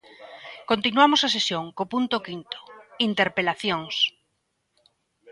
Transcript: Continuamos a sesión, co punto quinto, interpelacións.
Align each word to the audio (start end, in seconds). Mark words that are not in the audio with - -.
Continuamos 0.71 1.21
a 1.23 1.33
sesión, 1.35 1.65
co 1.75 1.83
punto 1.93 2.17
quinto, 2.27 2.57
interpelacións. 3.07 3.95